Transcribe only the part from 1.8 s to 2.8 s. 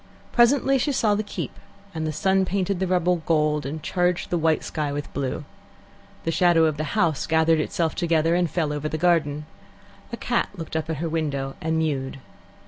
and the sun painted